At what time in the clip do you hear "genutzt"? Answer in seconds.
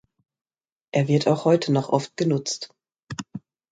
2.17-2.73